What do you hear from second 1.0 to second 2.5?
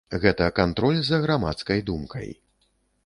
за грамадскай думкай.